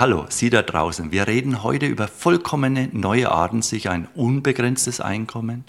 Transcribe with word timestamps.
Hallo, 0.00 0.24
Sie 0.30 0.48
da 0.48 0.62
draußen. 0.62 1.12
Wir 1.12 1.26
reden 1.26 1.62
heute 1.62 1.84
über 1.84 2.08
vollkommene 2.08 2.88
neue 2.90 3.30
Arten, 3.30 3.60
sich 3.60 3.90
ein 3.90 4.08
unbegrenztes 4.14 5.02
Einkommen, 5.02 5.66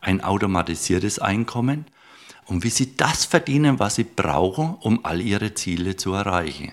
ein 0.00 0.24
automatisiertes 0.24 1.20
Einkommen 1.20 1.84
und 2.46 2.64
wie 2.64 2.68
Sie 2.68 2.96
das 2.96 3.26
verdienen, 3.26 3.78
was 3.78 3.94
Sie 3.94 4.02
brauchen, 4.02 4.74
um 4.80 5.04
all 5.04 5.20
Ihre 5.20 5.54
Ziele 5.54 5.94
zu 5.94 6.12
erreichen. 6.14 6.72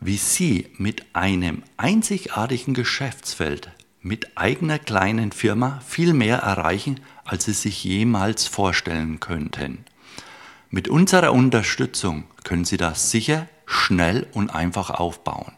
Wie 0.00 0.16
Sie 0.16 0.68
mit 0.78 1.04
einem 1.14 1.64
einzigartigen 1.76 2.72
Geschäftsfeld, 2.72 3.70
mit 4.00 4.38
eigener 4.38 4.78
kleinen 4.78 5.32
Firma 5.32 5.82
viel 5.86 6.14
mehr 6.14 6.38
erreichen, 6.38 7.00
als 7.26 7.44
Sie 7.44 7.52
sich 7.52 7.84
jemals 7.84 8.46
vorstellen 8.46 9.20
könnten. 9.20 9.84
Mit 10.70 10.88
unserer 10.88 11.34
Unterstützung 11.34 12.24
können 12.42 12.64
Sie 12.64 12.78
das 12.78 13.10
sicher, 13.10 13.48
schnell 13.66 14.26
und 14.32 14.48
einfach 14.54 14.88
aufbauen. 14.88 15.52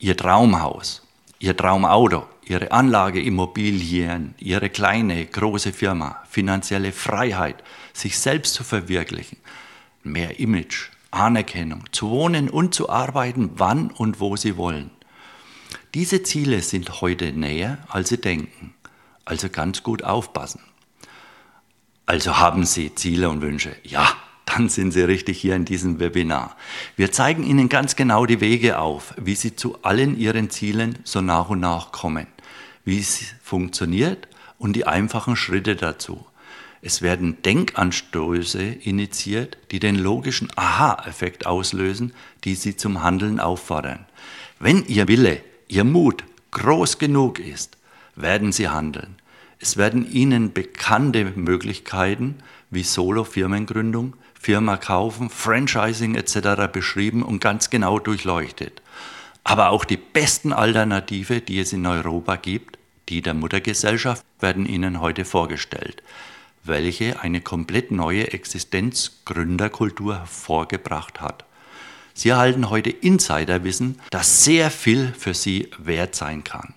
Ihr 0.00 0.16
Traumhaus, 0.16 1.02
Ihr 1.40 1.56
Traumauto, 1.56 2.24
Ihre 2.44 2.70
Anlageimmobilien, 2.70 4.34
Ihre 4.38 4.70
kleine, 4.70 5.26
große 5.26 5.72
Firma, 5.72 6.22
finanzielle 6.28 6.92
Freiheit, 6.92 7.56
sich 7.92 8.18
selbst 8.18 8.54
zu 8.54 8.62
verwirklichen, 8.62 9.38
mehr 10.04 10.38
Image, 10.38 10.90
Anerkennung, 11.10 11.84
zu 11.90 12.10
wohnen 12.10 12.48
und 12.48 12.74
zu 12.74 12.88
arbeiten, 12.88 13.50
wann 13.56 13.90
und 13.90 14.20
wo 14.20 14.36
Sie 14.36 14.56
wollen. 14.56 14.90
Diese 15.94 16.22
Ziele 16.22 16.62
sind 16.62 17.00
heute 17.00 17.32
näher, 17.32 17.78
als 17.88 18.10
Sie 18.10 18.20
denken. 18.20 18.74
Also 19.24 19.48
ganz 19.48 19.82
gut 19.82 20.04
aufpassen. 20.04 20.60
Also 22.06 22.38
haben 22.38 22.64
Sie 22.64 22.94
Ziele 22.94 23.28
und 23.28 23.42
Wünsche? 23.42 23.76
Ja, 23.82 24.16
dann 24.48 24.68
sind 24.68 24.92
Sie 24.92 25.02
richtig 25.02 25.38
hier 25.38 25.54
in 25.56 25.64
diesem 25.64 26.00
Webinar. 26.00 26.56
Wir 26.96 27.12
zeigen 27.12 27.42
Ihnen 27.42 27.68
ganz 27.68 27.96
genau 27.96 28.26
die 28.26 28.40
Wege 28.40 28.78
auf, 28.78 29.14
wie 29.16 29.34
Sie 29.34 29.56
zu 29.56 29.82
allen 29.82 30.18
Ihren 30.18 30.50
Zielen 30.50 30.98
so 31.04 31.20
nach 31.20 31.50
und 31.50 31.60
nach 31.60 31.92
kommen, 31.92 32.26
wie 32.84 32.98
es 32.98 33.34
funktioniert 33.42 34.28
und 34.58 34.74
die 34.74 34.86
einfachen 34.86 35.36
Schritte 35.36 35.76
dazu. 35.76 36.24
Es 36.80 37.02
werden 37.02 37.42
Denkanstöße 37.42 38.62
initiiert, 38.62 39.58
die 39.70 39.80
den 39.80 39.96
logischen 39.96 40.48
Aha-Effekt 40.54 41.44
auslösen, 41.46 42.12
die 42.44 42.54
Sie 42.54 42.76
zum 42.76 43.02
Handeln 43.02 43.40
auffordern. 43.40 44.06
Wenn 44.60 44.84
Ihr 44.86 45.08
Wille, 45.08 45.42
Ihr 45.66 45.84
Mut 45.84 46.24
groß 46.52 46.98
genug 46.98 47.40
ist, 47.40 47.76
werden 48.14 48.52
Sie 48.52 48.68
handeln. 48.68 49.16
Es 49.60 49.76
werden 49.76 50.10
Ihnen 50.10 50.52
bekannte 50.52 51.24
Möglichkeiten 51.24 52.36
wie 52.70 52.84
Solo-Firmengründung, 52.84 54.14
Firma 54.40 54.76
kaufen, 54.76 55.30
Franchising 55.30 56.14
etc. 56.14 56.72
beschrieben 56.72 57.22
und 57.22 57.40
ganz 57.40 57.70
genau 57.70 57.98
durchleuchtet. 57.98 58.82
Aber 59.42 59.70
auch 59.70 59.84
die 59.84 59.96
besten 59.96 60.52
Alternative, 60.52 61.40
die 61.40 61.58
es 61.58 61.72
in 61.72 61.86
Europa 61.86 62.36
gibt, 62.36 62.78
die 63.08 63.22
der 63.22 63.34
Muttergesellschaft, 63.34 64.24
werden 64.38 64.66
Ihnen 64.66 65.00
heute 65.00 65.24
vorgestellt, 65.24 66.02
welche 66.62 67.20
eine 67.20 67.40
komplett 67.40 67.90
neue 67.90 68.32
Existenzgründerkultur 68.32 70.18
hervorgebracht 70.20 71.20
hat. 71.20 71.44
Sie 72.14 72.28
erhalten 72.28 72.68
heute 72.68 72.90
Insiderwissen, 72.90 74.00
das 74.10 74.44
sehr 74.44 74.70
viel 74.70 75.14
für 75.16 75.34
Sie 75.34 75.70
wert 75.78 76.14
sein 76.14 76.44
kann. 76.44 76.74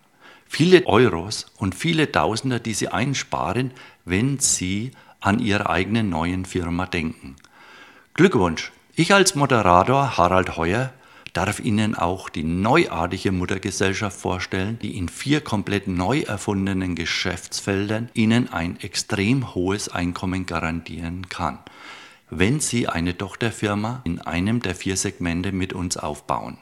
Viele 0.53 0.85
Euros 0.85 1.45
und 1.55 1.75
viele 1.75 2.11
Tausender, 2.11 2.59
die 2.59 2.73
Sie 2.73 2.89
einsparen, 2.89 3.71
wenn 4.03 4.37
Sie 4.39 4.91
an 5.21 5.39
Ihre 5.39 5.69
eigene 5.69 6.03
neuen 6.03 6.43
Firma 6.43 6.87
denken. 6.87 7.37
Glückwunsch! 8.15 8.73
Ich 8.93 9.13
als 9.13 9.33
Moderator 9.33 10.17
Harald 10.17 10.57
Heuer 10.57 10.91
darf 11.31 11.61
Ihnen 11.61 11.95
auch 11.95 12.27
die 12.27 12.43
neuartige 12.43 13.31
Muttergesellschaft 13.31 14.19
vorstellen, 14.19 14.77
die 14.79 14.97
in 14.97 15.07
vier 15.07 15.39
komplett 15.39 15.87
neu 15.87 16.19
erfundenen 16.19 16.95
Geschäftsfeldern 16.95 18.09
Ihnen 18.13 18.51
ein 18.51 18.77
extrem 18.81 19.55
hohes 19.55 19.87
Einkommen 19.87 20.45
garantieren 20.45 21.29
kann, 21.29 21.59
wenn 22.29 22.59
Sie 22.59 22.89
eine 22.89 23.17
Tochterfirma 23.17 24.01
in 24.03 24.19
einem 24.19 24.61
der 24.61 24.75
vier 24.75 24.97
Segmente 24.97 25.53
mit 25.53 25.71
uns 25.71 25.95
aufbauen. 25.95 26.57